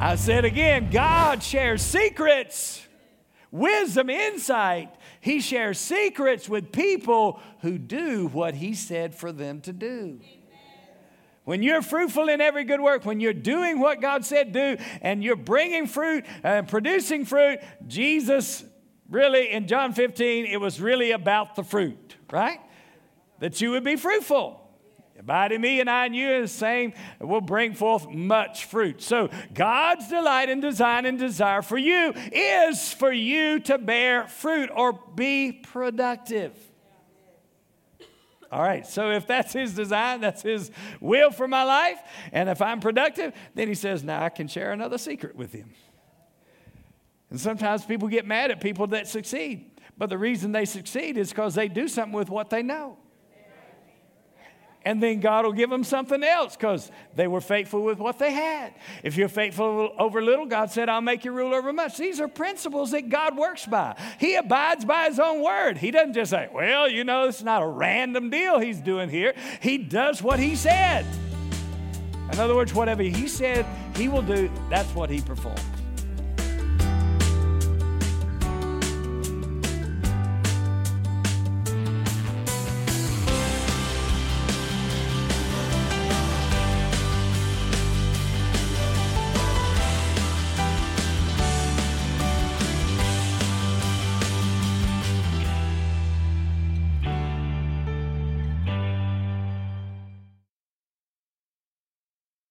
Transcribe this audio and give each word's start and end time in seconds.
I 0.00 0.14
said 0.14 0.44
again, 0.44 0.90
God 0.92 1.42
shares 1.42 1.82
secrets, 1.82 2.86
wisdom, 3.50 4.08
insight. 4.08 4.94
He 5.20 5.40
shares 5.40 5.80
secrets 5.80 6.48
with 6.48 6.70
people 6.70 7.40
who 7.62 7.78
do 7.78 8.28
what 8.28 8.54
He 8.54 8.74
said 8.74 9.12
for 9.12 9.32
them 9.32 9.60
to 9.62 9.72
do. 9.72 10.20
When 11.44 11.64
you're 11.64 11.82
fruitful 11.82 12.28
in 12.28 12.40
every 12.40 12.62
good 12.62 12.80
work, 12.80 13.04
when 13.04 13.18
you're 13.18 13.32
doing 13.32 13.80
what 13.80 14.00
God 14.00 14.24
said 14.24 14.52
do, 14.52 14.76
and 15.02 15.24
you're 15.24 15.34
bringing 15.34 15.88
fruit 15.88 16.24
and 16.44 16.68
producing 16.68 17.24
fruit, 17.24 17.58
Jesus 17.88 18.64
really, 19.10 19.50
in 19.50 19.66
John 19.66 19.94
15, 19.94 20.46
it 20.46 20.60
was 20.60 20.80
really 20.80 21.10
about 21.10 21.56
the 21.56 21.64
fruit, 21.64 22.16
right? 22.30 22.60
That 23.40 23.60
you 23.60 23.72
would 23.72 23.84
be 23.84 23.96
fruitful. 23.96 24.67
Abide 25.18 25.50
in 25.50 25.60
me 25.60 25.80
and 25.80 25.90
I 25.90 26.06
in 26.06 26.14
you 26.14 26.28
is 26.28 26.52
the 26.52 26.58
same 26.58 26.92
will 27.20 27.40
bring 27.40 27.74
forth 27.74 28.08
much 28.08 28.66
fruit. 28.66 29.02
So 29.02 29.30
God's 29.52 30.08
delight 30.08 30.48
and 30.48 30.62
design 30.62 31.06
and 31.06 31.18
desire 31.18 31.60
for 31.62 31.76
you 31.76 32.12
is 32.30 32.92
for 32.92 33.10
you 33.10 33.58
to 33.60 33.78
bear 33.78 34.28
fruit 34.28 34.70
or 34.72 34.92
be 34.92 35.52
productive. 35.52 36.52
All 38.50 38.62
right, 38.62 38.86
so 38.86 39.10
if 39.10 39.26
that's 39.26 39.52
his 39.52 39.74
design, 39.74 40.20
that's 40.20 40.40
his 40.40 40.70
will 41.00 41.30
for 41.30 41.46
my 41.46 41.64
life, 41.64 41.98
and 42.32 42.48
if 42.48 42.62
I'm 42.62 42.80
productive, 42.80 43.34
then 43.54 43.68
he 43.68 43.74
says, 43.74 44.02
now 44.02 44.22
I 44.22 44.30
can 44.30 44.48
share 44.48 44.72
another 44.72 44.96
secret 44.96 45.36
with 45.36 45.52
him. 45.52 45.74
And 47.28 47.38
sometimes 47.38 47.84
people 47.84 48.08
get 48.08 48.24
mad 48.24 48.50
at 48.50 48.62
people 48.62 48.86
that 48.86 49.06
succeed, 49.06 49.78
but 49.98 50.08
the 50.08 50.16
reason 50.16 50.52
they 50.52 50.64
succeed 50.64 51.18
is 51.18 51.28
because 51.28 51.56
they 51.56 51.68
do 51.68 51.88
something 51.88 52.14
with 52.14 52.30
what 52.30 52.48
they 52.48 52.62
know 52.62 52.96
and 54.84 55.02
then 55.02 55.20
God 55.20 55.44
will 55.44 55.52
give 55.52 55.70
them 55.70 55.84
something 55.84 56.22
else 56.22 56.56
because 56.56 56.90
they 57.16 57.26
were 57.26 57.40
faithful 57.40 57.82
with 57.82 57.98
what 57.98 58.18
they 58.18 58.32
had. 58.32 58.74
If 59.02 59.16
you're 59.16 59.28
faithful 59.28 59.92
over 59.98 60.22
little, 60.22 60.46
God 60.46 60.70
said, 60.70 60.88
I'll 60.88 61.00
make 61.00 61.24
you 61.24 61.32
rule 61.32 61.52
over 61.52 61.72
much. 61.72 61.96
These 61.98 62.20
are 62.20 62.28
principles 62.28 62.92
that 62.92 63.08
God 63.08 63.36
works 63.36 63.66
by. 63.66 63.96
He 64.18 64.36
abides 64.36 64.84
by 64.84 65.08
His 65.08 65.18
own 65.18 65.42
word. 65.42 65.78
He 65.78 65.90
doesn't 65.90 66.14
just 66.14 66.30
say, 66.30 66.48
Well, 66.52 66.88
you 66.88 67.04
know, 67.04 67.28
it's 67.28 67.42
not 67.42 67.62
a 67.62 67.66
random 67.66 68.30
deal 68.30 68.58
He's 68.58 68.80
doing 68.80 69.08
here. 69.08 69.34
He 69.60 69.78
does 69.78 70.22
what 70.22 70.38
He 70.38 70.54
said. 70.54 71.04
In 72.32 72.38
other 72.38 72.54
words, 72.54 72.72
whatever 72.72 73.02
He 73.02 73.26
said 73.26 73.66
He 73.96 74.08
will 74.08 74.22
do, 74.22 74.50
that's 74.70 74.94
what 74.94 75.10
He 75.10 75.20
performs. 75.20 75.77